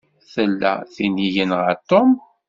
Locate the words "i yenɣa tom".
1.25-2.09